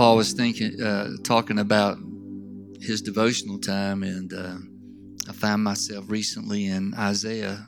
[0.00, 1.98] Paul was thinking, uh, talking about
[2.80, 4.56] his devotional time, and uh,
[5.28, 7.66] I found myself recently in Isaiah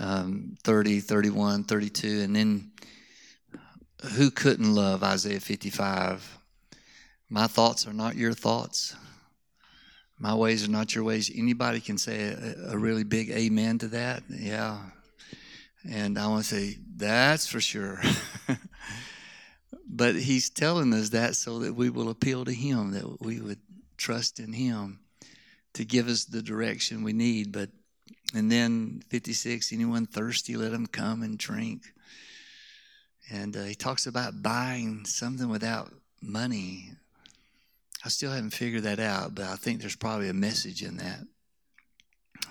[0.00, 2.70] um, 30, 31, 32, and then
[4.14, 6.38] who couldn't love Isaiah 55?
[7.28, 8.96] My thoughts are not your thoughts.
[10.18, 11.30] My ways are not your ways.
[11.36, 14.22] Anybody can say a, a really big amen to that.
[14.30, 14.78] Yeah.
[15.86, 18.00] And I want to say, that's for sure.
[19.88, 23.60] but he's telling us that so that we will appeal to him, that we would
[23.96, 25.00] trust in him
[25.74, 27.52] to give us the direction we need.
[27.52, 27.70] But
[28.34, 31.92] and then 56, anyone thirsty, let them come and drink.
[33.30, 36.90] And uh, he talks about buying something without money.
[38.04, 41.20] I still haven't figured that out, but I think there's probably a message in that.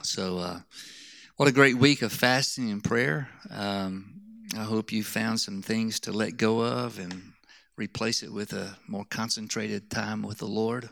[0.01, 0.59] So, uh,
[1.37, 3.29] what a great week of fasting and prayer.
[3.51, 4.21] Um,
[4.55, 7.33] I hope you found some things to let go of and
[7.77, 10.89] replace it with a more concentrated time with the Lord.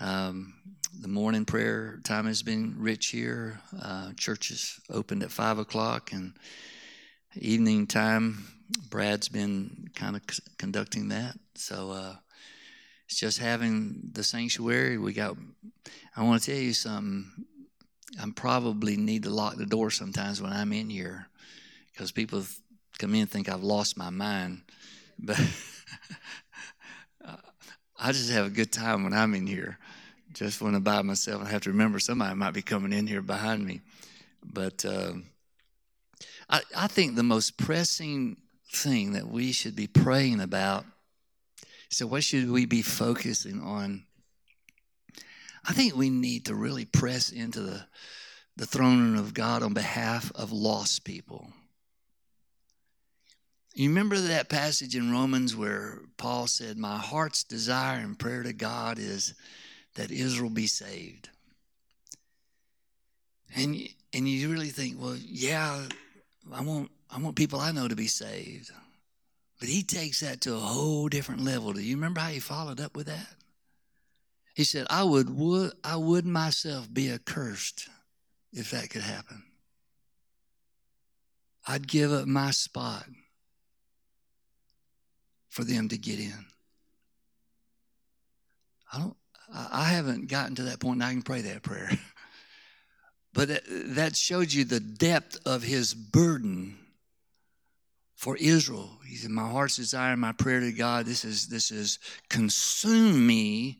[0.00, 0.54] Um,
[0.98, 3.60] the morning prayer time has been rich here.
[3.80, 6.32] Uh, church is opened at five o'clock, and
[7.36, 8.46] evening time,
[8.88, 11.38] Brad's been kind of c- conducting that.
[11.54, 12.16] So uh,
[13.06, 14.98] it's just having the sanctuary.
[14.98, 15.36] We got.
[16.16, 17.26] I want to tell you something.
[18.20, 21.26] I probably need to lock the door sometimes when I'm in here
[21.92, 22.44] because people
[22.98, 24.62] come in and think I've lost my mind,
[25.18, 25.38] but.
[27.98, 29.78] I just have a good time when I'm in here.
[30.32, 33.22] Just when I'm by myself, I have to remember somebody might be coming in here
[33.22, 33.80] behind me.
[34.44, 35.12] But uh,
[36.50, 38.36] I, I think the most pressing
[38.72, 40.84] thing that we should be praying about
[41.94, 44.02] so what should we be focusing on?
[45.64, 47.86] I think we need to really press into the,
[48.56, 51.52] the throne of god on behalf of lost people
[53.74, 58.52] you remember that passage in romans where paul said my heart's desire and prayer to
[58.52, 59.34] god is
[59.94, 61.28] that Israel be saved.
[63.56, 63.76] And
[64.12, 65.86] and you really think, well, yeah,
[66.52, 68.70] I want I want people I know to be saved.
[69.60, 71.72] But he takes that to a whole different level.
[71.72, 73.28] Do you remember how he followed up with that?
[74.54, 77.88] He said, I would, would I would myself be accursed
[78.52, 79.44] if that could happen.
[81.66, 83.06] I'd give up my spot
[85.54, 86.44] for them to get in.
[88.92, 89.16] I don't
[89.54, 91.90] I haven't gotten to that point and I can pray that prayer.
[93.32, 96.76] but that showed you the depth of his burden
[98.16, 98.98] for Israel.
[99.06, 103.78] He said, My heart's desire, my prayer to God, this is this is consume me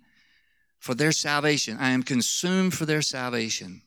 [0.79, 1.77] for their salvation.
[1.81, 3.83] I am consumed for their salvation.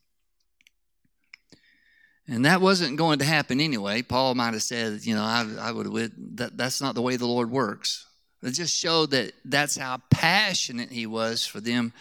[2.28, 4.02] And that wasn't going to happen anyway.
[4.02, 7.16] Paul might have said, you know, I, I would have, that, that's not the way
[7.16, 8.06] the Lord works.
[8.44, 11.94] It just showed that that's how passionate he was for them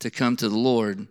[0.00, 1.06] to come to the Lord.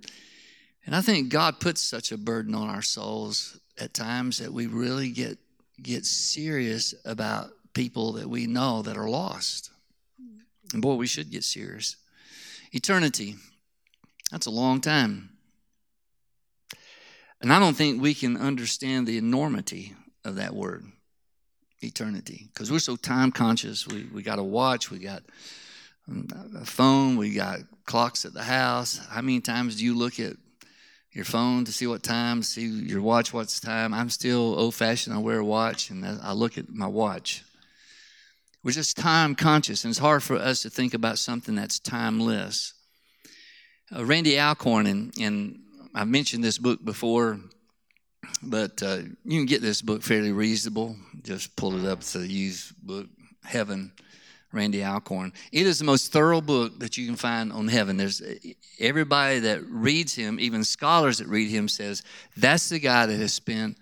[0.86, 4.68] And I think God puts such a burden on our souls at times that we
[4.68, 5.38] really get
[5.82, 9.72] get serious about people that we know that are lost.
[10.74, 11.96] And boy, we should get serious.
[12.72, 13.36] Eternity.
[14.32, 15.30] That's a long time.
[17.42, 19.96] And I don't think we can understand the enormity
[20.26, 20.86] of that word
[21.82, 23.88] eternity because we're so time conscious.
[23.88, 25.24] We, we got a watch, we got
[26.56, 29.00] a phone, we got clocks at the house.
[29.10, 30.36] How many times do you look at
[31.12, 33.94] your phone to see what time, see your watch, what's time?
[33.94, 35.16] I'm still old fashioned.
[35.16, 37.44] I wear a watch and I look at my watch.
[38.62, 42.74] We're just time conscious, and it's hard for us to think about something that's timeless.
[43.96, 45.60] Uh, Randy Alcorn, and, and
[45.94, 47.40] I've mentioned this book before,
[48.44, 50.96] but uh, you can get this book fairly reasonable.
[51.24, 52.00] Just pull it up.
[52.00, 53.08] It's a used book,
[53.44, 53.92] Heaven,
[54.52, 55.34] Randy Alcorn.
[55.52, 57.98] It is the most thorough book that you can find on heaven.
[57.98, 58.22] There's
[58.80, 62.04] everybody that reads him, even scholars that read him, says
[62.38, 63.78] that's the guy that has spent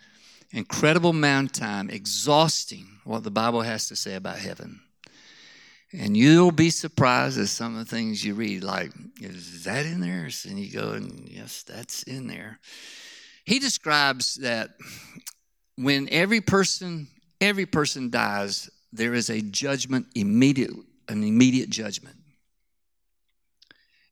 [0.52, 4.80] incredible amount of time exhausting what the Bible has to say about heaven.
[5.94, 8.92] And you'll be surprised at some of the things you read, like,
[9.22, 10.28] is that in there?
[10.46, 12.60] And you go, and yes, that's in there.
[13.46, 14.72] He describes that
[15.78, 17.08] when every person,
[17.40, 20.72] every person dies, there is a judgment immediate,
[21.08, 22.18] an immediate judgment.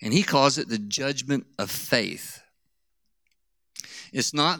[0.01, 2.42] And he calls it the judgment of faith.
[4.13, 4.60] It's not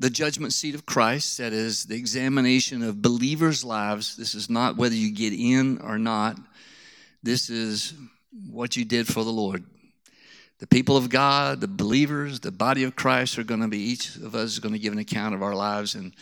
[0.00, 4.16] the judgment seat of Christ, that is the examination of believers' lives.
[4.16, 6.38] This is not whether you get in or not.
[7.22, 7.94] This is
[8.50, 9.64] what you did for the Lord
[10.58, 14.16] the people of God, the believers, the body of Christ are going to be, each
[14.16, 15.94] of us is going to give an account of our lives.
[15.94, 16.14] And,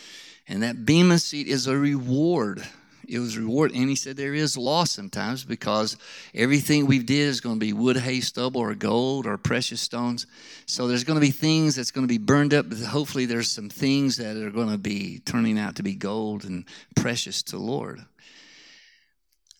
[0.47, 2.63] and that Bema seat is a reward.
[3.07, 3.71] It was reward.
[3.73, 5.95] And he said there is loss sometimes because
[6.35, 10.27] everything we did is going to be wood, hay, stubble, or gold or precious stones.
[10.65, 12.71] So there's going to be things that's going to be burned up.
[12.73, 16.65] Hopefully there's some things that are going to be turning out to be gold and
[16.95, 18.03] precious to the Lord.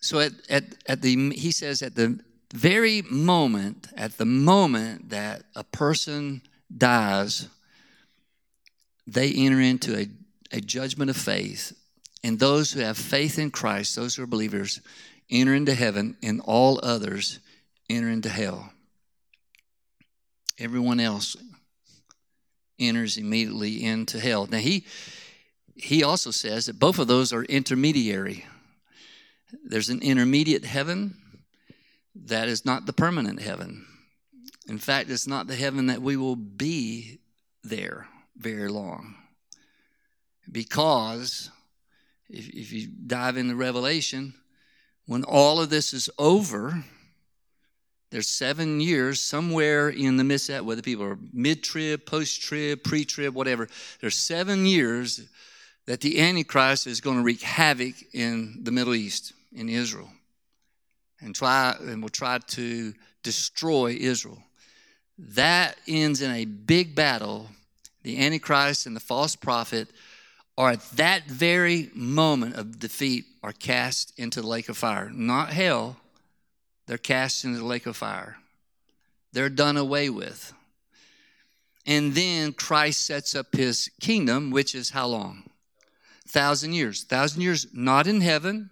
[0.00, 2.20] So at, at, at the he says at the
[2.54, 6.42] very moment, at the moment that a person
[6.76, 7.48] dies,
[9.06, 10.06] they enter into a,
[10.52, 11.77] a judgment of faith
[12.24, 14.80] and those who have faith in Christ, those who are believers,
[15.30, 17.38] enter into heaven, and all others
[17.88, 18.72] enter into hell.
[20.58, 21.36] Everyone else
[22.78, 24.46] enters immediately into hell.
[24.46, 24.84] Now he
[25.74, 28.44] he also says that both of those are intermediary.
[29.64, 31.16] There's an intermediate heaven
[32.16, 33.86] that is not the permanent heaven.
[34.68, 37.20] In fact, it's not the heaven that we will be
[37.62, 39.14] there very long.
[40.50, 41.50] Because
[42.28, 44.34] if, if you dive into Revelation,
[45.06, 46.84] when all of this is over,
[48.10, 52.40] there's seven years somewhere in the midst of that, whether people are mid trib, post
[52.40, 53.68] trib, pre trib, whatever.
[54.00, 55.28] There's seven years
[55.86, 60.10] that the Antichrist is going to wreak havoc in the Middle East, in Israel,
[61.20, 64.42] and try and will try to destroy Israel.
[65.18, 67.48] That ends in a big battle.
[68.02, 69.88] The Antichrist and the false prophet
[70.58, 75.08] are at that very moment of defeat are cast into the lake of fire.
[75.08, 75.98] Not hell,
[76.86, 78.38] they're cast into the lake of fire.
[79.32, 80.52] They're done away with.
[81.86, 85.48] And then Christ sets up his kingdom, which is how long?
[86.26, 87.04] Thousand years.
[87.04, 88.68] Thousand years not in heaven,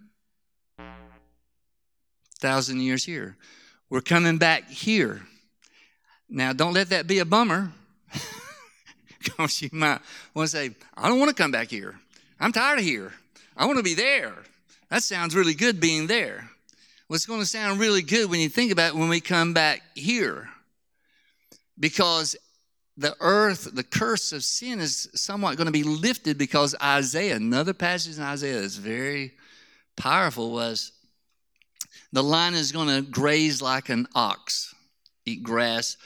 [2.37, 3.37] thousand years here.
[3.89, 5.21] We're coming back here.
[6.29, 7.71] Now, don't let that be a bummer.
[9.23, 9.99] Because you might
[10.33, 11.95] want to say, I don't want to come back here.
[12.39, 13.13] I'm tired of here.
[13.55, 14.33] I want to be there.
[14.89, 16.49] That sounds really good being there.
[17.09, 19.81] Well, going to sound really good when you think about it when we come back
[19.95, 20.49] here.
[21.79, 22.35] Because
[22.97, 27.73] the earth, the curse of sin is somewhat going to be lifted because Isaiah, another
[27.73, 29.33] passage in Isaiah that's very
[29.95, 30.91] powerful was
[32.11, 34.73] the lion is going to graze like an ox,
[35.25, 35.97] eat grass.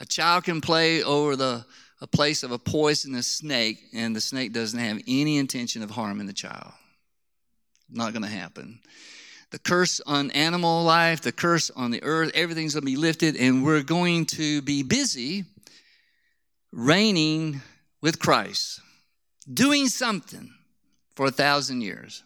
[0.00, 1.64] A child can play over the
[2.00, 6.26] a place of a poisonous snake, and the snake doesn't have any intention of harming
[6.26, 6.72] the child.
[7.90, 8.80] Not going to happen.
[9.50, 13.34] The curse on animal life, the curse on the earth, everything's going to be lifted,
[13.36, 15.44] and we're going to be busy
[16.70, 17.62] reigning
[18.02, 18.80] with Christ,
[19.52, 20.52] doing something
[21.16, 22.22] for a thousand years.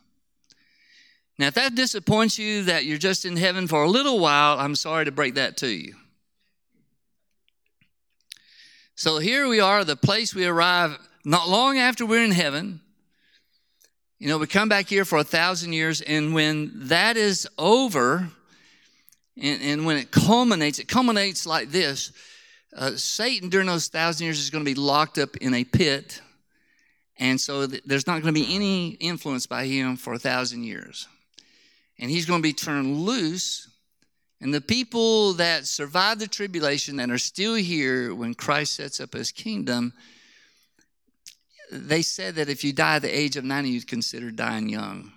[1.39, 4.75] Now, if that disappoints you that you're just in heaven for a little while, I'm
[4.75, 5.95] sorry to break that to you.
[9.03, 12.81] So here we are, the place we arrive not long after we're in heaven.
[14.21, 18.29] You know, we come back here for a thousand years, and when that is over,
[19.37, 22.13] and, and when it culminates, it culminates like this
[22.77, 26.23] uh, Satan during those thousand years is going to be locked up in a pit,
[27.19, 30.63] and so th- there's not going to be any influence by him for a thousand
[30.63, 31.09] years.
[31.99, 33.67] And he's going to be turned loose
[34.43, 39.13] and the people that survive the tribulation that are still here when Christ sets up
[39.13, 39.93] his kingdom,
[41.71, 45.13] they said that if you die at the age of 90, you'd consider dying young.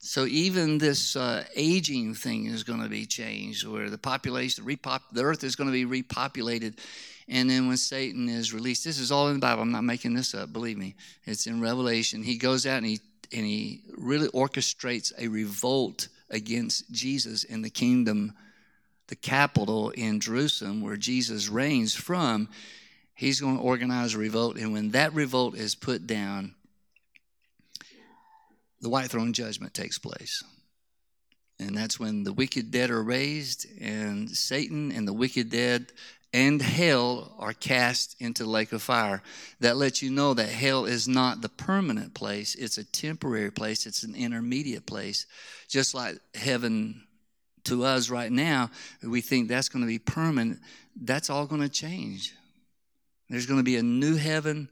[0.00, 4.76] So even this uh, aging thing is going to be changed, where the population, the,
[4.76, 6.76] repop- the earth is going to be repopulated.
[7.28, 9.62] And then when Satan is released, this is all in the Bible.
[9.62, 10.52] I'm not making this up.
[10.52, 12.20] Believe me, it's in Revelation.
[12.20, 13.00] He goes out and he
[13.32, 18.32] and he really orchestrates a revolt against Jesus in the kingdom
[19.08, 22.48] the capital in Jerusalem where Jesus reigns from,
[23.14, 24.56] he's going to organize a revolt.
[24.56, 26.54] And when that revolt is put down,
[28.80, 30.42] the white throne judgment takes place.
[31.58, 35.90] And that's when the wicked dead are raised, and Satan and the wicked dead
[36.34, 39.22] and hell are cast into the lake of fire.
[39.60, 43.86] That lets you know that hell is not the permanent place, it's a temporary place,
[43.86, 45.24] it's an intermediate place.
[45.66, 47.05] Just like heaven
[47.66, 48.70] to us right now,
[49.02, 50.60] we think that's going to be permanent.
[51.00, 52.34] That's all going to change.
[53.28, 54.68] There's going to be a new heaven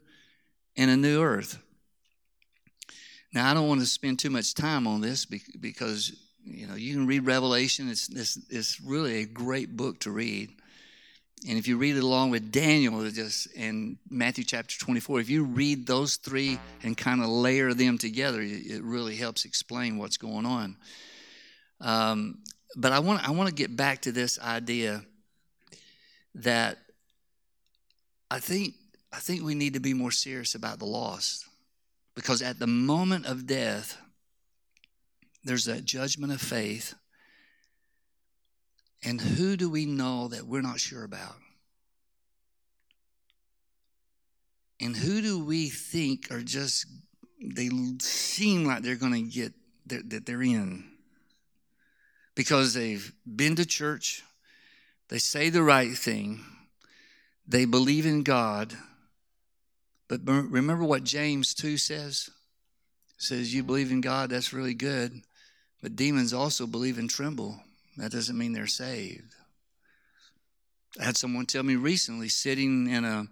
[0.77, 1.59] and a new earth.
[3.33, 6.93] Now, I don't want to spend too much time on this because you know you
[6.93, 7.89] can read Revelation.
[7.89, 10.51] It's it's, it's really a great book to read.
[11.47, 15.43] And if you read it along with Daniel, just in Matthew chapter 24, if you
[15.43, 20.45] read those three and kind of layer them together, it really helps explain what's going
[20.45, 20.75] on.
[21.81, 22.39] Um,
[22.75, 25.03] but I want I want to get back to this idea
[26.35, 26.77] that
[28.29, 28.75] I think
[29.11, 31.45] I think we need to be more serious about the lost
[32.15, 33.97] because at the moment of death
[35.45, 36.95] there's that judgment of faith.
[39.03, 41.35] And who do we know that we're not sure about?
[44.81, 46.87] And who do we think are just,
[47.39, 47.69] they
[48.01, 49.53] seem like they're going to get,
[49.85, 50.94] that they're in?
[52.35, 54.23] Because they've been to church,
[55.09, 56.41] they say the right thing,
[57.47, 58.73] they believe in God.
[60.07, 62.29] But remember what James 2 says?
[63.17, 65.21] It says, You believe in God, that's really good.
[65.81, 67.59] But demons also believe and tremble.
[67.97, 69.33] That doesn't mean they're saved.
[70.99, 73.27] I had someone tell me recently, sitting in a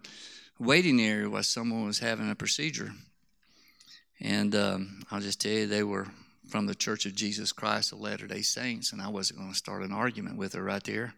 [0.59, 2.93] waiting area while someone was having a procedure.
[4.19, 6.07] And um, I'll just tell you, they were
[6.53, 9.57] from the Church of Jesus Christ of Latter day Saints, and I wasn't going to
[9.57, 11.15] start an argument with her right there.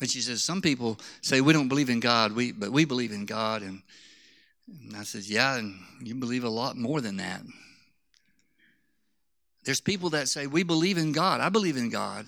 [0.00, 3.12] But she says, Some people say we don't believe in God, we, but we believe
[3.12, 3.60] in God.
[3.60, 3.82] And,
[4.66, 7.42] and I said, Yeah, and you believe a lot more than that.
[9.64, 11.42] There's people that say, We believe in God.
[11.42, 12.24] I believe in God.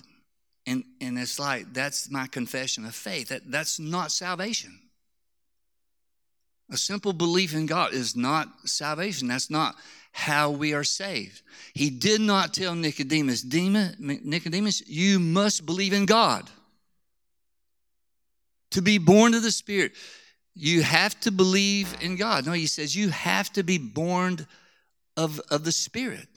[0.67, 3.29] And, and it's like, that's my confession of faith.
[3.29, 4.77] That, that's not salvation.
[6.69, 9.27] A simple belief in God is not salvation.
[9.27, 9.73] That's not
[10.11, 11.41] how we are saved.
[11.73, 16.49] He did not tell Nicodemus, Nicodemus, you must believe in God.
[18.71, 19.93] To be born of the Spirit,
[20.53, 22.45] you have to believe in God.
[22.45, 24.45] No, he says you have to be born
[25.15, 26.27] of, of the Spirit.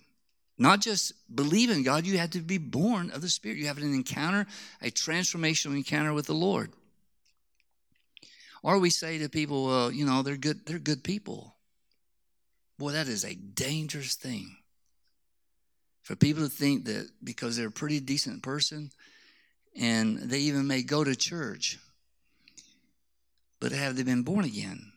[0.58, 3.58] Not just believe in God, you have to be born of the Spirit.
[3.58, 4.46] You have an encounter,
[4.80, 6.70] a transformational encounter with the Lord.
[8.62, 11.51] Or we say to people, well, you know, they're good, they're good people.
[12.82, 14.56] Boy, that is a dangerous thing.
[16.02, 18.90] For people to think that because they're a pretty decent person
[19.76, 21.78] and they even may go to church,
[23.60, 24.90] but have they been born again?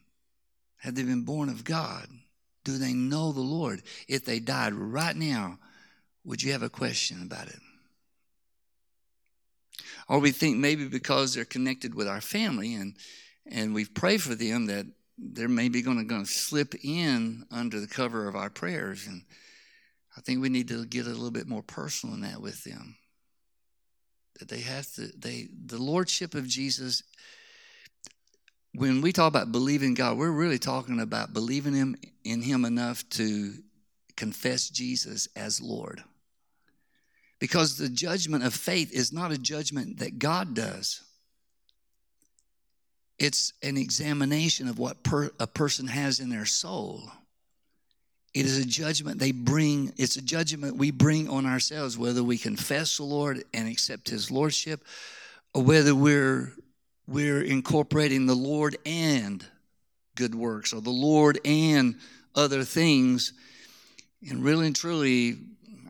[0.78, 2.08] Have they been born of God?
[2.64, 3.84] Do they know the Lord?
[4.08, 5.60] If they died right now,
[6.24, 7.60] would you have a question about it?
[10.10, 12.96] Or we think maybe because they're connected with our family and
[13.46, 18.28] and we've prayed for them that they're maybe going to, slip in under the cover
[18.28, 19.08] of our prayers.
[19.08, 19.24] And
[20.18, 22.98] I think we need to get a little bit more personal in that with them.
[24.40, 27.04] That they have to, they, the Lordship of Jesus
[28.78, 33.08] when we talk about believing God, we're really talking about believing him in him enough
[33.10, 33.54] to
[34.16, 36.04] confess Jesus as Lord.
[37.40, 41.02] Because the judgment of faith is not a judgment that God does.
[43.18, 47.04] It's an examination of what per, a person has in their soul.
[48.34, 52.38] It is a judgment they bring, it's a judgment we bring on ourselves, whether we
[52.38, 54.84] confess the Lord and accept his lordship,
[55.54, 56.52] or whether we're
[57.08, 59.46] we're incorporating the Lord and
[60.16, 61.96] good works or the Lord and
[62.34, 63.34] other things.
[64.28, 65.38] And really and truly,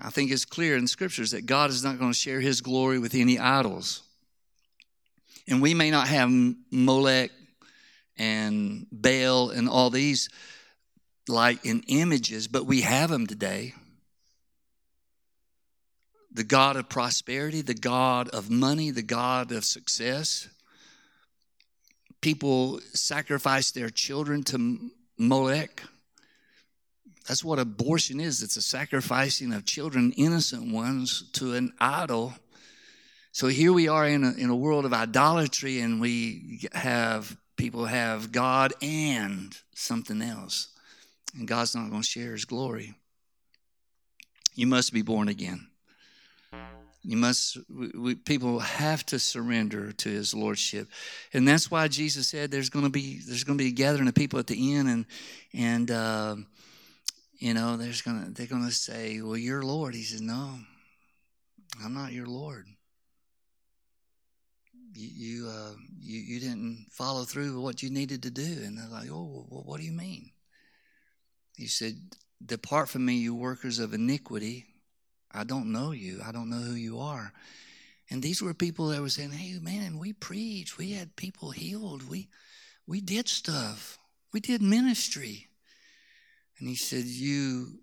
[0.01, 2.99] I think it's clear in scriptures that God is not going to share his glory
[2.99, 4.03] with any idols.
[5.47, 6.29] And we may not have
[6.71, 7.31] Molech
[8.17, 10.29] and Baal and all these
[11.27, 13.73] like in images, but we have them today.
[16.31, 20.49] The God of prosperity, the God of money, the God of success
[22.25, 25.83] people sacrifice their children to Molech.
[27.27, 32.33] That's what abortion is it's a sacrificing of children, innocent ones, to an idol.
[33.35, 37.83] So here we are in a, in a world of idolatry, and we have people
[37.83, 40.69] have God and something else.
[41.37, 42.93] And God's not going to share his glory.
[44.53, 45.67] You must be born again.
[47.03, 50.87] You must, we, people have to surrender to His lordship,
[51.33, 54.07] and that's why Jesus said there's going to be there's going to be a gathering
[54.07, 55.05] of people at the end, and
[55.53, 56.35] and uh,
[57.37, 60.57] you know there's gonna they're going to say, "Well, you're Lord." He says, "No,
[61.83, 62.65] I'm not your Lord.
[64.95, 68.77] You you, uh, you you didn't follow through with what you needed to do." And
[68.77, 70.31] they're like, "Oh, well, what do you mean?"
[71.57, 71.95] He said,
[72.45, 74.65] "Depart from me, you workers of iniquity."
[75.35, 76.21] I don't know you.
[76.25, 77.33] I don't know who you are.
[78.09, 80.77] And these were people that were saying, Hey, man, we preached.
[80.77, 82.07] We had people healed.
[82.07, 82.29] We,
[82.87, 83.99] we did stuff.
[84.31, 85.47] We did ministry.
[86.57, 87.79] And he said, You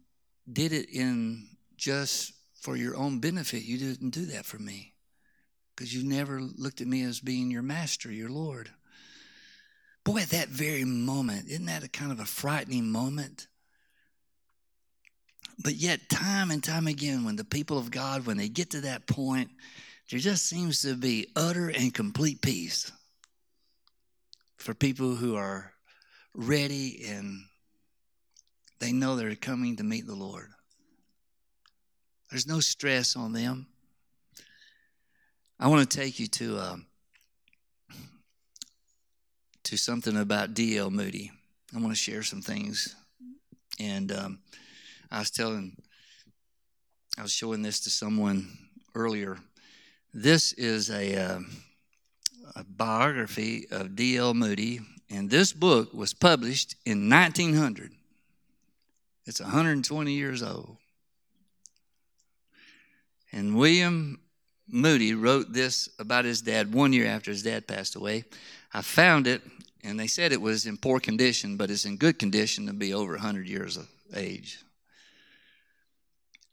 [0.50, 3.64] did it in just for your own benefit.
[3.64, 4.91] You didn't do that for me
[5.74, 8.70] because you've never looked at me as being your master, your Lord.
[10.04, 13.46] Boy, at that very moment, isn't that a kind of a frightening moment?
[15.62, 18.80] But yet, time and time again, when the people of God, when they get to
[18.82, 19.50] that point,
[20.10, 22.90] there just seems to be utter and complete peace
[24.56, 25.72] for people who are
[26.34, 27.44] ready and
[28.80, 30.48] they know they're coming to meet the Lord.
[32.30, 33.66] There's no stress on them.
[35.62, 36.76] I want to take you to uh,
[39.62, 40.90] to something about D.L.
[40.90, 41.30] Moody.
[41.72, 42.96] I want to share some things,
[43.78, 44.38] and um,
[45.08, 45.76] I was telling,
[47.16, 48.48] I was showing this to someone
[48.96, 49.38] earlier.
[50.12, 51.40] This is a, uh,
[52.56, 54.34] a biography of D.L.
[54.34, 57.92] Moody, and this book was published in 1900.
[59.26, 60.76] It's 120 years old.
[63.30, 64.21] And William
[64.72, 68.24] Moody wrote this about his dad one year after his dad passed away.
[68.72, 69.42] I found it,
[69.84, 72.94] and they said it was in poor condition, but it's in good condition to be
[72.94, 73.86] over 100 years of
[74.16, 74.64] age.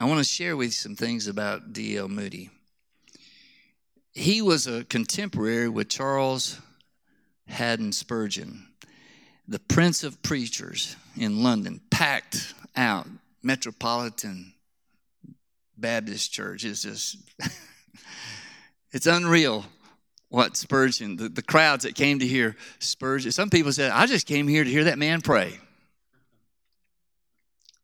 [0.01, 2.09] I want to share with you some things about D.L.
[2.09, 2.49] Moody.
[4.13, 6.59] He was a contemporary with Charles
[7.47, 8.67] Haddon Spurgeon,
[9.47, 13.07] the prince of preachers in London, packed out
[13.41, 14.53] Metropolitan
[15.77, 16.65] Baptist Church.
[16.65, 17.17] It's just,
[18.91, 19.65] it's unreal
[20.29, 23.31] what Spurgeon, the, the crowds that came to hear Spurgeon.
[23.31, 25.59] Some people said, I just came here to hear that man pray.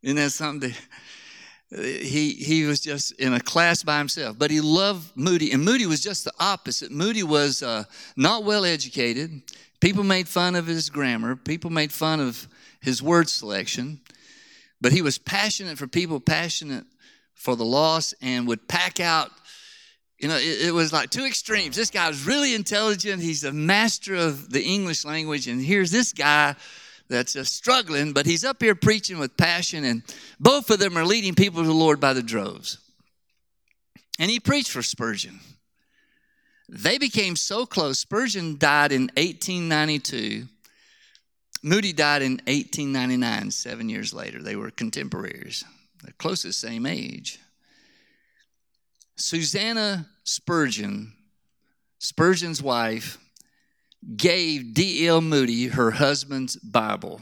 [0.03, 0.72] Isn't that something?
[0.72, 0.77] To,
[1.81, 5.88] he, he was just in a class by himself, but he loved Moody, and Moody
[5.88, 6.91] was just the opposite.
[6.91, 9.41] Moody was uh, not well educated.
[9.81, 12.48] People made fun of his grammar, people made fun of
[12.79, 14.00] his word selection,
[14.79, 16.86] but he was passionate for people, passionate
[17.34, 19.31] for the lost, and would pack out
[20.19, 21.75] you know, it, it, was like two extremes.
[21.75, 23.22] This guy was really intelligent.
[23.22, 25.48] He's a master of the English language.
[25.48, 26.55] And here's this guy
[27.10, 29.84] that's struggling, but he's up here preaching with passion.
[29.84, 30.03] And
[30.39, 32.77] both of them are leading people to the Lord by the droves.
[34.17, 35.39] And he preached for Spurgeon.
[36.69, 38.00] They became so close.
[38.00, 40.45] Spurgeon died in 1892.
[41.62, 44.41] Moody died in 1899, seven years later.
[44.41, 45.63] They were contemporaries,
[46.01, 47.39] the same age.
[49.15, 51.13] Susannah Spurgeon,
[52.00, 53.18] Spurgeon's wife,
[54.16, 55.22] gave D.L.
[55.22, 57.22] Moody her husband's Bible.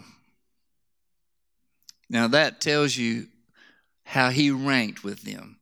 [2.10, 3.28] Now that tells you
[4.04, 5.58] how he ranked with them.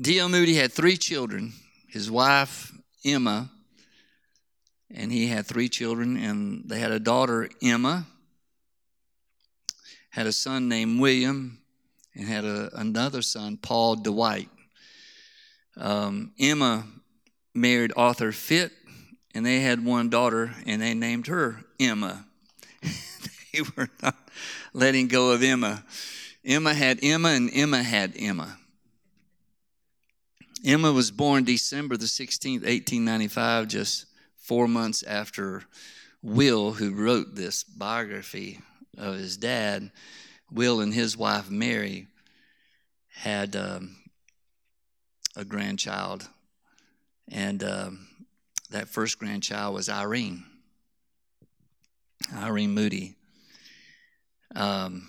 [0.00, 0.28] D.L.
[0.28, 1.52] Moody had three children
[1.88, 2.70] his wife,
[3.04, 3.50] Emma,
[4.90, 8.06] and he had three children, and they had a daughter, Emma,
[10.10, 11.58] had a son named William,
[12.14, 14.48] and had a, another son, Paul Dwight.
[15.78, 16.84] Um, Emma
[17.54, 18.72] married Arthur Fitt,
[19.34, 22.26] and they had one daughter, and they named her Emma.
[22.82, 24.16] they were not
[24.72, 25.84] letting go of Emma.
[26.44, 28.58] Emma had Emma, and Emma had Emma.
[30.64, 35.62] Emma was born December the 16th, 1895, just four months after
[36.22, 38.58] Will, who wrote this biography
[38.96, 39.92] of his dad,
[40.50, 42.08] Will and his wife Mary
[43.08, 43.97] had um,
[45.38, 46.28] a grandchild,
[47.30, 48.08] and um,
[48.70, 50.42] that first grandchild was Irene,
[52.36, 53.14] Irene Moody.
[54.56, 55.08] Um,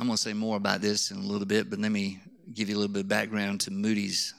[0.00, 2.18] I'm going to say more about this in a little bit, but let me
[2.52, 4.34] give you a little bit of background to Moody's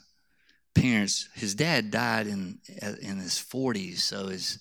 [0.75, 1.29] parents.
[1.35, 2.59] His dad died in
[3.01, 4.59] in his 40s, so his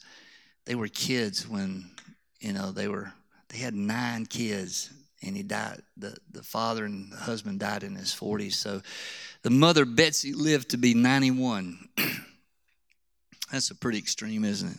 [0.65, 1.91] they were kids when
[2.39, 3.13] you know they were
[3.49, 4.91] they had nine kids
[5.23, 5.83] and he died.
[5.97, 8.55] The, the father and the husband died in his 40s.
[8.55, 8.81] So
[9.43, 11.89] the mother, Betsy, lived to be 91.
[13.53, 14.79] That's a pretty extreme, isn't it?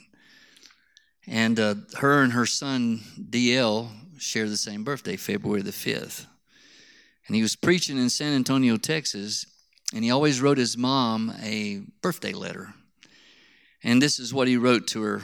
[1.28, 6.26] And uh, her and her son, DL, share the same birthday, February the 5th.
[7.28, 9.46] And he was preaching in San Antonio, Texas,
[9.94, 12.74] and he always wrote his mom a birthday letter.
[13.84, 15.22] And this is what he wrote to her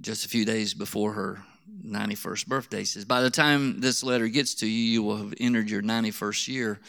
[0.00, 1.44] just a few days before her
[1.84, 2.78] 91st birthday.
[2.80, 5.82] He says, By the time this letter gets to you, you will have entered your
[5.82, 6.80] 91st year.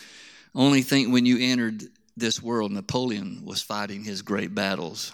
[0.54, 1.84] Only think when you entered
[2.18, 5.12] this world, Napoleon was fighting his great battles.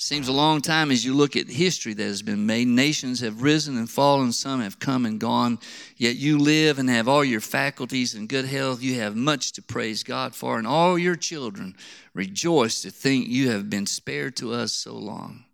[0.00, 2.68] Seems a long time as you look at history that has been made.
[2.68, 5.58] Nations have risen and fallen, some have come and gone.
[5.96, 8.80] Yet you live and have all your faculties and good health.
[8.80, 11.74] You have much to praise God for, and all your children
[12.14, 15.44] rejoice to think you have been spared to us so long.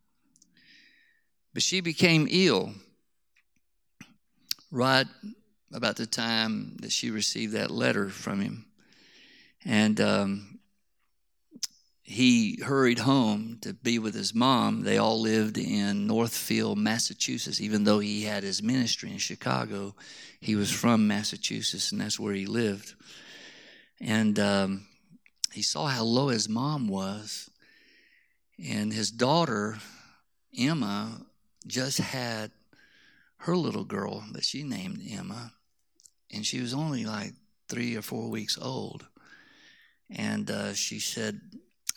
[1.54, 2.74] But she became ill
[4.74, 5.06] right
[5.72, 8.66] about the time that she received that letter from him.
[9.64, 10.58] And um,
[12.02, 14.82] he hurried home to be with his mom.
[14.82, 17.60] They all lived in Northfield, Massachusetts.
[17.60, 19.94] Even though he had his ministry in Chicago,
[20.40, 22.94] he was from Massachusetts, and that's where he lived.
[24.00, 24.86] And um,
[25.52, 27.48] he saw how low his mom was.
[28.62, 29.78] And his daughter,
[30.56, 31.20] Emma,
[31.66, 32.50] just had
[33.44, 35.52] her little girl that she named Emma,
[36.32, 37.34] and she was only like
[37.68, 39.06] three or four weeks old.
[40.08, 41.40] And uh, she said,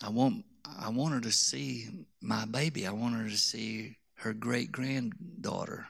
[0.02, 0.44] I want,
[0.78, 1.88] I want her to see
[2.20, 2.86] my baby.
[2.86, 5.86] I want her to see her great granddaughter.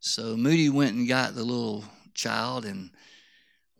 [0.00, 2.90] So Moody went and got the little child and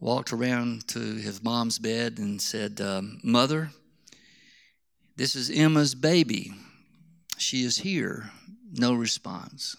[0.01, 3.71] walked around to his mom's bed and said, um, Mother,
[5.17, 6.55] this is Emma's baby.
[7.37, 8.31] She is here.
[8.73, 9.77] No response.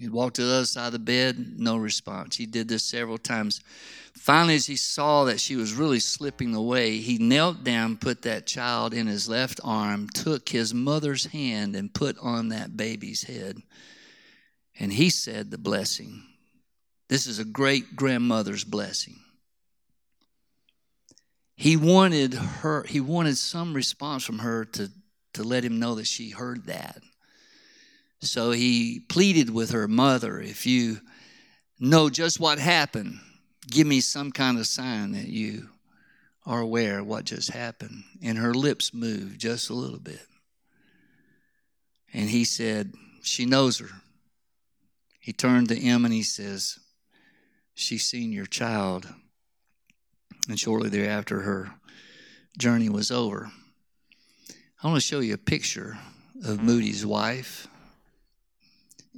[0.00, 2.34] He walked to the other side of the bed, no response.
[2.34, 3.60] He did this several times.
[4.14, 8.46] Finally, as he saw that she was really slipping away, he knelt down, put that
[8.46, 13.58] child in his left arm, took his mother's hand, and put on that baby's head.
[14.78, 16.22] And he said the blessing.
[17.10, 19.16] This is a great grandmother's blessing.
[21.56, 24.90] He wanted her, he wanted some response from her to,
[25.34, 27.02] to let him know that she heard that.
[28.22, 30.98] So he pleaded with her mother, if you
[31.78, 33.18] know just what happened,
[33.66, 35.70] give me some kind of sign that you
[36.44, 38.04] are aware of what just happened.
[38.22, 40.26] And her lips moved just a little bit.
[42.12, 43.88] And he said, She knows her.
[45.18, 46.78] He turned to Em and he says,
[47.74, 49.06] She's seen your child.
[50.48, 51.72] And shortly thereafter, her
[52.58, 53.50] journey was over.
[54.82, 55.98] I want to show you a picture
[56.44, 57.68] of Moody's wife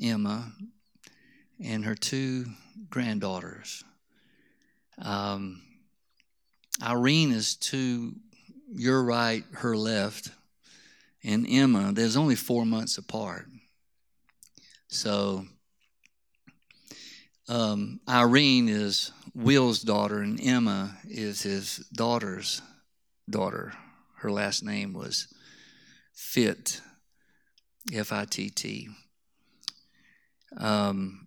[0.01, 0.53] Emma,
[1.63, 2.47] and her two
[2.89, 3.85] granddaughters.
[4.99, 5.63] Um,
[6.83, 8.15] Irene is to
[8.75, 10.31] your right, her left,
[11.25, 13.47] and Emma, there's only four months apart.
[14.89, 15.47] So
[17.49, 22.63] um, Irene is Will's daughter, and Emma is his daughter's
[23.29, 23.75] daughter.
[24.17, 25.29] Her last name was
[26.15, 26.81] Fitt,
[27.93, 28.89] F I T T.
[30.57, 31.27] Um,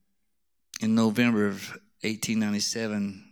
[0.81, 1.69] in November of
[2.01, 3.25] 1897,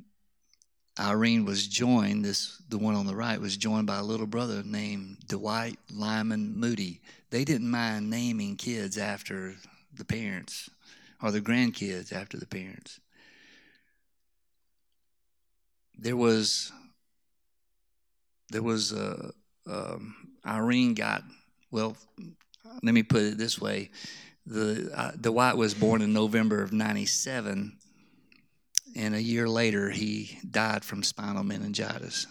[1.00, 4.62] Irene was joined, this the one on the right was joined by a little brother
[4.64, 7.02] named Dwight Lyman Moody.
[7.32, 9.56] They didn't mind naming kids after
[9.96, 10.70] the parents
[11.22, 13.00] or the grandkids after the parents.
[15.98, 16.72] There was
[18.50, 19.32] there was uh,
[19.68, 21.24] um, Irene got
[21.72, 21.98] well.
[22.84, 23.90] Let me put it this way:
[24.46, 27.78] the uh, Dwight was born in November of '97,
[28.96, 32.28] and a year later he died from spinal meningitis.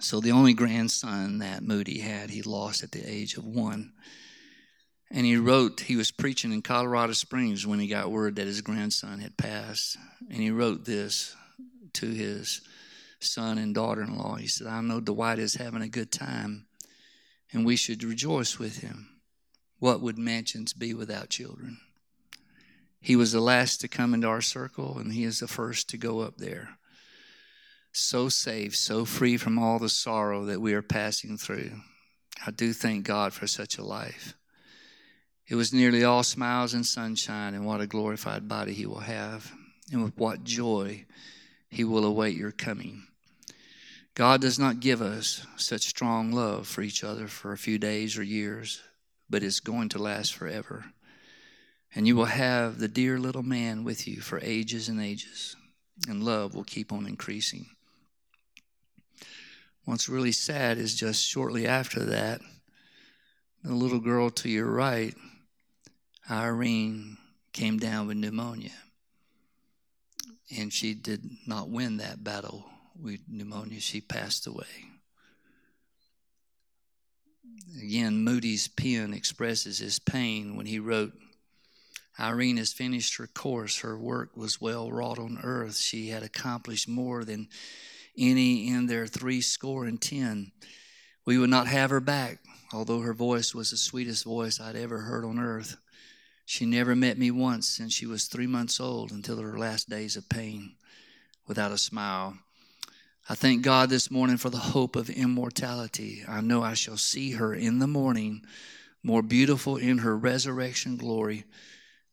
[0.00, 3.92] So the only grandson that Moody had, he lost at the age of one.
[5.10, 8.60] And he wrote, he was preaching in Colorado Springs when he got word that his
[8.60, 9.96] grandson had passed.
[10.28, 11.34] And he wrote this
[11.94, 12.60] to his
[13.20, 14.34] son and daughter in law.
[14.34, 16.66] He said, I know Dwight is having a good time,
[17.52, 19.08] and we should rejoice with him.
[19.78, 21.78] What would mansions be without children?
[23.00, 25.98] He was the last to come into our circle, and he is the first to
[25.98, 26.78] go up there.
[27.92, 31.72] So safe, so free from all the sorrow that we are passing through.
[32.46, 34.34] I do thank God for such a life.
[35.46, 39.52] It was nearly all smiles and sunshine, and what a glorified body he will have,
[39.92, 41.04] and with what joy
[41.68, 43.06] he will await your coming.
[44.14, 48.18] God does not give us such strong love for each other for a few days
[48.18, 48.82] or years,
[49.28, 50.86] but it's going to last forever.
[51.94, 55.56] And you will have the dear little man with you for ages and ages,
[56.08, 57.66] and love will keep on increasing.
[59.84, 62.40] What's really sad is just shortly after that,
[63.62, 65.14] the little girl to your right,
[66.30, 67.16] Irene,
[67.52, 68.72] came down with pneumonia.
[70.56, 72.66] And she did not win that battle
[73.00, 73.80] with pneumonia.
[73.80, 74.66] She passed away.
[77.80, 81.12] Again, Moody's pen expresses his pain when he wrote,
[82.18, 83.80] Irene has finished her course.
[83.80, 85.76] Her work was well wrought on earth.
[85.76, 87.48] She had accomplished more than
[88.16, 90.52] any in their three score and ten.
[91.26, 92.38] We would not have her back,
[92.72, 95.76] although her voice was the sweetest voice I'd ever heard on earth.
[96.46, 100.16] She never met me once since she was three months old until her last days
[100.16, 100.76] of pain
[101.46, 102.38] without a smile.
[103.28, 106.22] I thank God this morning for the hope of immortality.
[106.28, 108.44] I know I shall see her in the morning,
[109.02, 111.44] more beautiful in her resurrection glory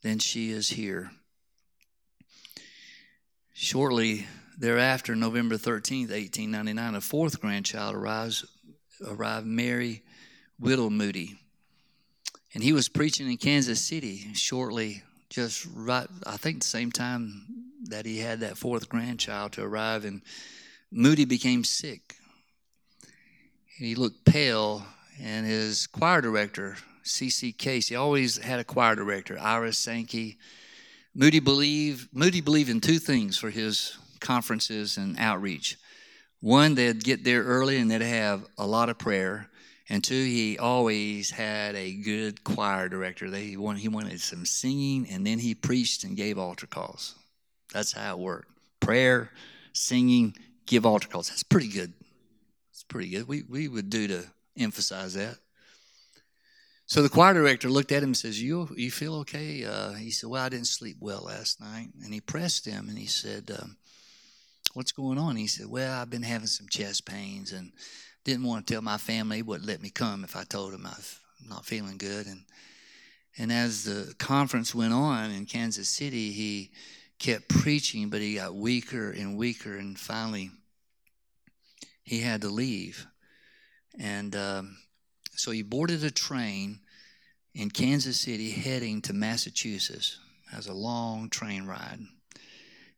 [0.01, 1.11] than she is here.
[3.53, 4.25] Shortly
[4.57, 8.43] thereafter, November 13th, 1899, a fourth grandchild arrives,
[9.07, 10.01] arrived, Mary
[10.59, 11.37] Whittle Moody.
[12.55, 17.45] And he was preaching in Kansas City shortly, just right, I think the same time
[17.83, 20.05] that he had that fourth grandchild to arrive.
[20.05, 20.23] And
[20.95, 22.15] Moody became sick.
[23.65, 24.85] He looked pale,
[25.19, 27.51] and his choir director, C.C.
[27.51, 30.37] Case, he always had a choir director, Ira Sankey.
[31.15, 35.77] Moody believed, Moody believed in two things for his conferences and outreach.
[36.41, 39.49] One, they'd get there early and they'd have a lot of prayer.
[39.89, 43.31] And two, he always had a good choir director.
[43.31, 47.15] They wanted, he wanted some singing, and then he preached and gave altar calls.
[47.73, 48.49] That's how it worked.
[48.79, 49.31] Prayer,
[49.73, 51.29] singing, give altar calls.
[51.29, 51.93] That's pretty good.
[52.71, 53.27] It's pretty good.
[53.27, 54.25] We, we would do to
[54.57, 55.37] emphasize that.
[56.85, 60.11] So the choir director looked at him and says, "You you feel okay?" Uh, he
[60.11, 63.49] said, "Well, I didn't sleep well last night." And he pressed him and he said,
[63.57, 63.77] um,
[64.73, 67.71] "What's going on?" He said, "Well, I've been having some chest pains and
[68.25, 69.41] didn't want to tell my family.
[69.41, 72.43] wouldn't let me come if I told them I'm not feeling good." And
[73.37, 76.71] and as the conference went on in Kansas City, he
[77.19, 80.51] kept preaching, but he got weaker and weaker, and finally
[82.03, 83.07] he had to leave.
[83.97, 84.77] And um,
[85.35, 86.79] so he boarded a train
[87.53, 90.19] in Kansas City heading to Massachusetts.
[90.51, 91.99] That was a long train ride.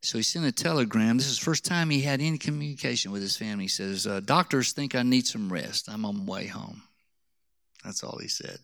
[0.02, 1.18] So he sent a telegram.
[1.18, 3.66] This is the first time he had any communication with his family.
[3.66, 5.90] He says, uh, Doctors think I need some rest.
[5.90, 6.84] I'm on my way home.
[7.84, 8.60] That's all he said.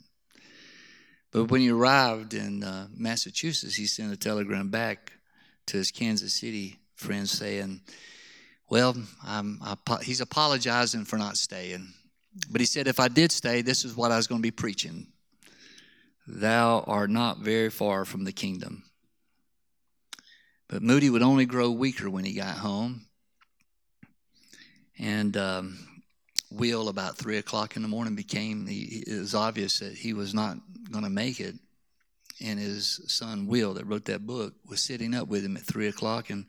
[1.31, 5.13] But when he arrived in uh, Massachusetts, he sent a telegram back
[5.67, 7.81] to his Kansas City friends saying,
[8.69, 9.43] Well, I,
[10.03, 11.93] he's apologizing for not staying.
[12.49, 14.51] But he said, If I did stay, this is what I was going to be
[14.51, 15.07] preaching
[16.27, 18.83] Thou art not very far from the kingdom.
[20.69, 23.07] But Moody would only grow weaker when he got home.
[24.97, 25.79] And um,
[26.51, 30.33] Will, about three o'clock in the morning, became, he, it was obvious that he was
[30.33, 30.57] not
[30.89, 31.55] going to make it.
[32.41, 35.87] And his son, Will, that wrote that book, was sitting up with him at three
[35.87, 36.29] o'clock.
[36.29, 36.45] And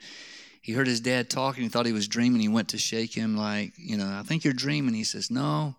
[0.60, 1.62] he heard his dad talking.
[1.62, 2.40] He thought he was dreaming.
[2.40, 4.94] He went to shake him, like, you know, I think you're dreaming.
[4.94, 5.74] He says, No,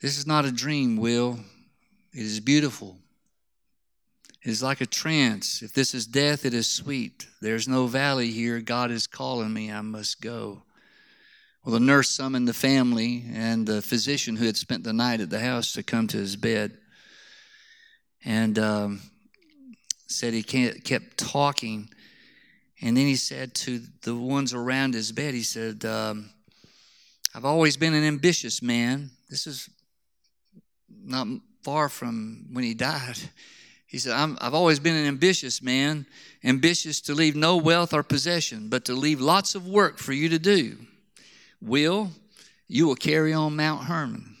[0.00, 1.38] this is not a dream, Will.
[2.12, 2.96] It is beautiful.
[4.42, 5.62] It is like a trance.
[5.62, 7.26] If this is death, it is sweet.
[7.42, 8.60] There's no valley here.
[8.60, 9.70] God is calling me.
[9.70, 10.62] I must go.
[11.64, 15.28] Well, the nurse summoned the family and the physician who had spent the night at
[15.28, 16.78] the house to come to his bed.
[18.24, 19.00] And um,
[20.06, 21.88] said he kept talking.
[22.82, 26.30] And then he said to the ones around his bed, he said, um,
[27.34, 29.10] I've always been an ambitious man.
[29.28, 29.68] This is
[31.04, 31.26] not
[31.62, 33.18] far from when he died.
[33.86, 36.06] He said, i have always been an ambitious man,
[36.44, 40.28] ambitious to leave no wealth or possession, but to leave lots of work for you
[40.28, 40.76] to do.
[41.60, 42.10] Will,
[42.68, 44.36] you will carry on Mount Hermon.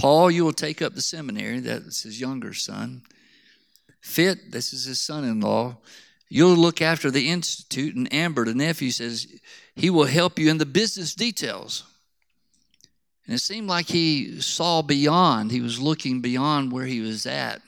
[0.00, 1.60] Paul, you will take up the seminary.
[1.60, 3.02] That's his younger son.
[4.00, 5.76] Fitt, this is his son in law.
[6.30, 7.94] You'll look after the institute.
[7.94, 9.26] And Ambert, the nephew, says
[9.74, 11.84] he will help you in the business details.
[13.26, 17.60] And it seemed like he saw beyond, he was looking beyond where he was at.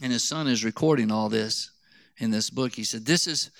[0.00, 1.72] And his son is recording all this
[2.18, 2.72] in this book.
[2.72, 3.50] He said, This is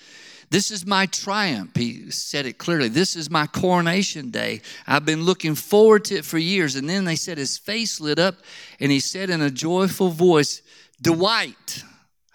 [0.49, 1.75] this is my triumph.
[1.75, 2.87] He said it clearly.
[2.87, 4.61] This is my coronation day.
[4.85, 6.75] I've been looking forward to it for years.
[6.75, 8.35] And then they said his face lit up
[8.79, 10.61] and he said in a joyful voice,
[11.01, 11.83] Dwight,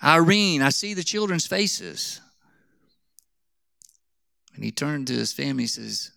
[0.02, 2.20] Irene, I see the children's faces.
[4.54, 6.10] And he turned to his family and says,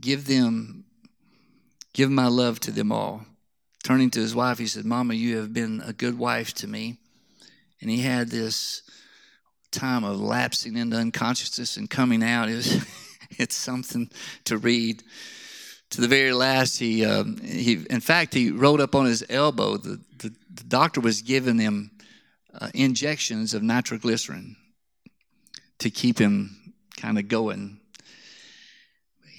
[0.00, 0.84] Give them
[1.92, 3.26] Give my love to them all.
[3.84, 6.98] Turning to his wife, he said, Mama, you have been a good wife to me.
[7.80, 8.82] And he had this
[9.72, 12.48] time of lapsing into unconsciousness and coming out.
[12.48, 12.84] is
[13.30, 14.10] it's something
[14.44, 15.02] to read.
[15.90, 19.76] To the very last, he, um, he in fact, he wrote up on his elbow.
[19.76, 21.90] The, the, the doctor was giving him
[22.58, 24.56] uh, injections of nitroglycerin
[25.80, 27.80] to keep him kind of going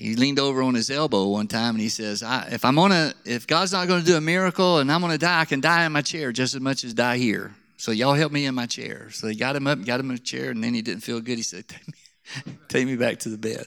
[0.03, 3.47] he leaned over on his elbow one time and he says, "If I'm gonna, if
[3.47, 6.01] God's not gonna do a miracle and I'm gonna die, I can die in my
[6.01, 7.55] chair just as much as die here.
[7.83, 10.15] So y'all help me in my chair." So they got him up, got him in
[10.15, 11.35] a chair, and then he didn't feel good.
[11.35, 13.65] He said, "Take me, take me back to the bed."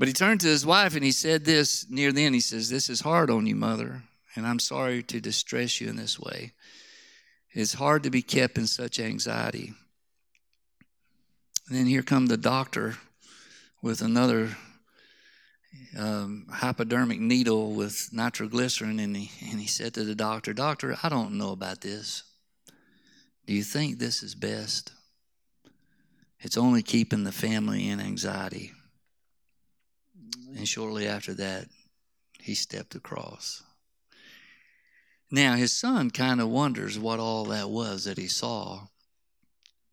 [0.00, 2.34] But he turned to his wife and he said this near then.
[2.34, 4.02] He says, "This is hard on you, mother,
[4.34, 6.50] and I'm sorry to distress you in this way.
[7.52, 9.72] It's hard to be kept in such anxiety."
[11.68, 12.96] And then here come the doctor
[13.80, 14.56] with another
[15.96, 21.08] um, hypodermic needle with nitroglycerin, and he, and he said to the doctor, Doctor, I
[21.08, 22.24] don't know about this.
[23.50, 24.92] Do you think this is best?
[26.38, 28.70] It's only keeping the family in anxiety.
[30.56, 31.66] And shortly after that,
[32.38, 33.64] he stepped across.
[35.32, 38.86] Now, his son kind of wonders what all that was that he saw.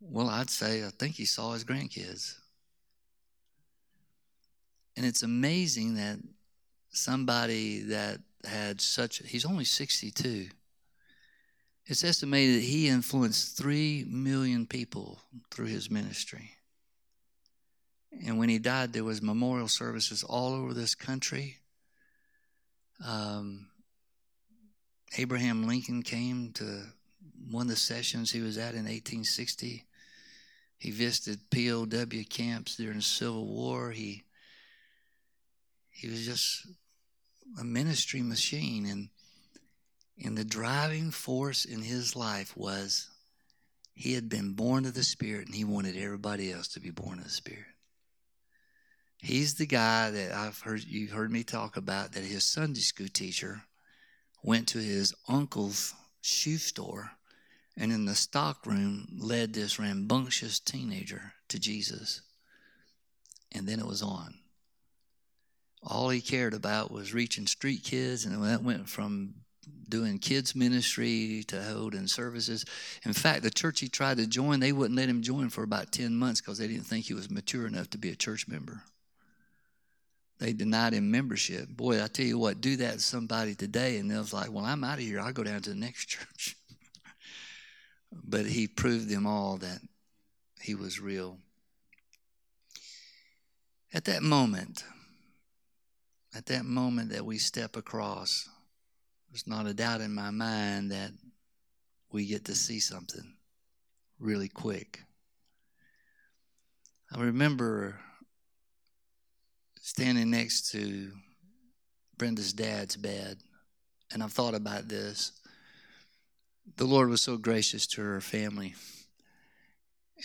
[0.00, 2.36] Well, I'd say I think he saw his grandkids.
[4.96, 6.20] And it's amazing that
[6.90, 10.50] somebody that had such, he's only 62.
[11.88, 15.20] It's estimated that he influenced 3 million people
[15.50, 16.50] through his ministry.
[18.26, 21.56] And when he died, there was memorial services all over this country.
[23.04, 23.68] Um,
[25.16, 26.82] Abraham Lincoln came to
[27.50, 29.86] one of the sessions he was at in 1860.
[30.78, 31.86] He visited POW
[32.28, 33.92] camps during the Civil War.
[33.92, 34.24] He
[35.90, 36.66] he was just
[37.58, 39.08] a ministry machine, and
[40.24, 43.08] and the driving force in his life was
[43.94, 47.18] he had been born of the Spirit, and he wanted everybody else to be born
[47.18, 47.64] of the Spirit.
[49.18, 53.08] He's the guy that I've heard you've heard me talk about that his Sunday school
[53.12, 53.62] teacher
[54.42, 57.10] went to his uncle's shoe store
[57.76, 62.22] and in the stock room led this rambunctious teenager to Jesus.
[63.52, 64.34] And then it was on.
[65.82, 69.34] All he cared about was reaching street kids, and that went from
[69.88, 72.64] doing kids ministry to holding services.
[73.04, 75.92] In fact, the church he tried to join, they wouldn't let him join for about
[75.92, 78.82] 10 months because they didn't think he was mature enough to be a church member.
[80.38, 81.68] They denied him membership.
[81.68, 84.84] Boy, I tell you what, do that to somebody today, and they'll like, well, I'm
[84.84, 85.20] out of here.
[85.20, 86.56] I'll go down to the next church.
[88.12, 89.80] but he proved them all that
[90.60, 91.38] he was real.
[93.92, 94.84] At that moment,
[96.34, 98.48] at that moment that we step across,
[99.38, 101.12] there's not a doubt in my mind that
[102.10, 103.34] we get to see something
[104.18, 105.04] really quick.
[107.14, 108.00] I remember
[109.80, 111.12] standing next to
[112.16, 113.38] Brenda's dad's bed,
[114.10, 115.30] and I've thought about this.
[116.76, 118.74] The Lord was so gracious to her family.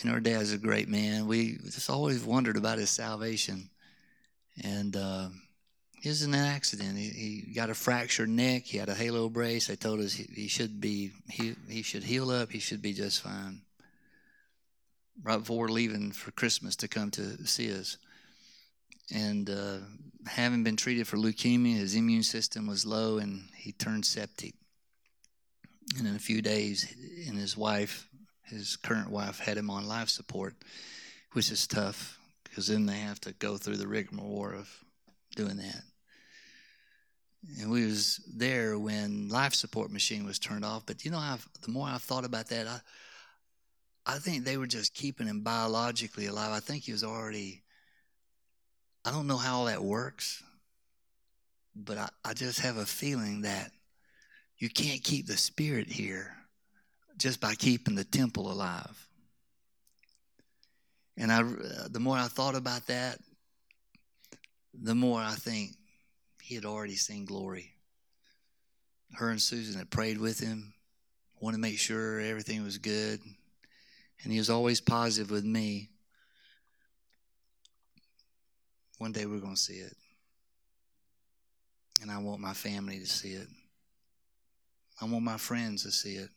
[0.00, 1.28] And her dad's a great man.
[1.28, 3.70] We just always wondered about his salvation.
[4.60, 5.28] And uh,
[6.04, 6.98] he was in an accident.
[6.98, 7.08] He,
[7.46, 8.64] he, got a fractured neck.
[8.64, 9.68] He had a halo brace.
[9.68, 12.52] They told us he, he should be he, he should heal up.
[12.52, 13.62] He should be just fine.
[15.22, 17.96] Right before leaving for Christmas to come to see us
[19.12, 19.78] and uh,
[20.26, 24.54] having been treated for leukemia, his immune system was low, and he turned septic.
[25.98, 26.94] And in a few days,
[27.28, 28.08] and his wife,
[28.44, 30.54] his current wife, had him on life support,
[31.32, 34.84] which is tough because then they have to go through the rigmarole of
[35.36, 35.82] doing that.
[37.60, 40.86] And we was there when life support machine was turned off.
[40.86, 42.80] But you know, I've, the more I've thought about that, I,
[44.06, 46.52] I think they were just keeping him biologically alive.
[46.52, 47.64] I think he was already
[49.04, 50.42] I don't know how all that works,
[51.76, 53.70] but I, I just have a feeling that
[54.56, 56.34] you can't keep the spirit here
[57.18, 59.08] just by keeping the temple alive.
[61.18, 63.18] And I, uh, the more I thought about that,
[64.72, 65.72] the more I think
[66.44, 67.72] he had already seen glory.
[69.14, 70.74] Her and Susan had prayed with him,
[71.40, 73.18] wanted to make sure everything was good.
[74.22, 75.88] And he was always positive with me.
[78.98, 79.96] One day we're going to see it.
[82.02, 83.48] And I want my family to see it.
[85.00, 86.28] I want my friends to see it.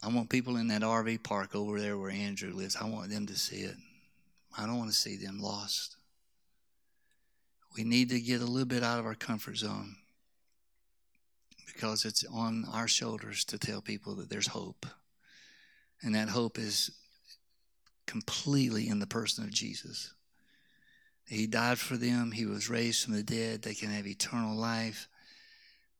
[0.00, 3.26] I want people in that RV park over there where Andrew lives, I want them
[3.26, 3.74] to see it.
[4.56, 5.96] I don't want to see them lost.
[7.76, 9.96] We need to get a little bit out of our comfort zone
[11.66, 14.86] because it's on our shoulders to tell people that there's hope.
[16.02, 16.90] And that hope is
[18.06, 20.14] completely in the person of Jesus.
[21.26, 22.32] He died for them.
[22.32, 23.62] He was raised from the dead.
[23.62, 25.08] They can have eternal life.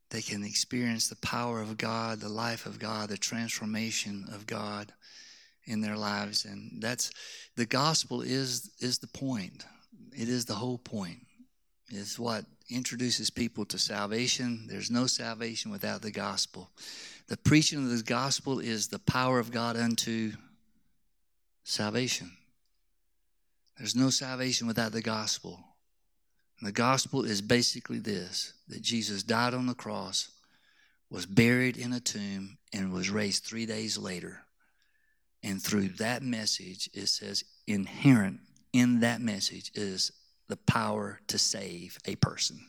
[0.09, 4.93] They can experience the power of God, the life of God, the transformation of God
[5.65, 6.45] in their lives.
[6.45, 7.11] And that's
[7.55, 9.65] the gospel is is the point.
[10.17, 11.26] It is the whole point.
[11.89, 14.67] It's what introduces people to salvation.
[14.67, 16.69] There's no salvation without the gospel.
[17.27, 20.33] The preaching of the gospel is the power of God unto
[21.63, 22.31] salvation.
[23.77, 25.59] There's no salvation without the gospel.
[26.59, 30.29] And the gospel is basically this that Jesus died on the cross,
[31.09, 34.41] was buried in a tomb, and was raised three days later.
[35.43, 38.39] And through that message, it says inherent
[38.73, 40.11] in that message is
[40.47, 42.59] the power to save a person.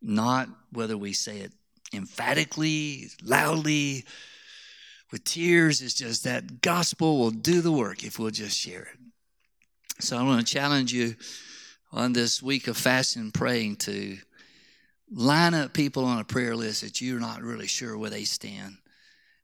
[0.00, 1.52] Not whether we say it
[1.94, 4.04] emphatically, loudly,
[5.12, 10.02] with tears, it's just that gospel will do the work if we'll just share it.
[10.02, 11.14] So I want to challenge you
[11.92, 14.16] on this week of fasting and praying to
[15.14, 18.78] line up people on a prayer list that you're not really sure where they stand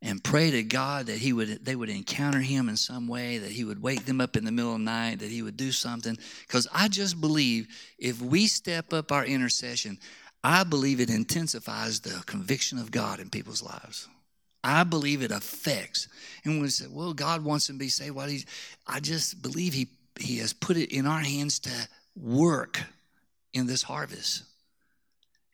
[0.01, 3.51] and pray to God that he would they would encounter him in some way that
[3.51, 5.73] he would wake them up in the middle of the night that he would do
[5.73, 6.17] something
[6.49, 7.69] cuz I just believe
[7.99, 9.99] if we step up our intercession
[10.45, 14.09] I believe it intensifies the conviction of God in people's lives
[14.65, 16.09] I believe it affects.
[16.45, 18.45] And when we say, well, God wants them to be saved, why he,
[18.87, 19.89] I just believe he,
[20.19, 22.83] he has put it in our hands to work
[23.53, 24.43] in this harvest.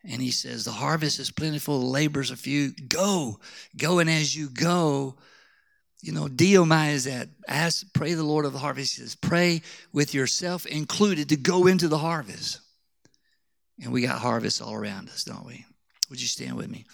[0.07, 2.71] And he says, The harvest is plentiful, the laborers are few.
[2.71, 3.39] Go,
[3.77, 5.15] go, and as you go,
[6.05, 7.29] you know, deomai is that.
[7.47, 8.95] Ask, pray the Lord of the harvest.
[8.95, 12.59] He says, pray with yourself included to go into the harvest.
[13.81, 15.65] And we got harvests all around us, don't we?
[16.11, 16.85] Would you stand with me?